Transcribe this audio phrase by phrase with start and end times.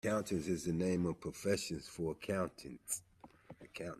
[0.03, 3.03] Accountancy is the name of the profession for accountants